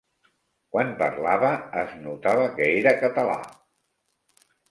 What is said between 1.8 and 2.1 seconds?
es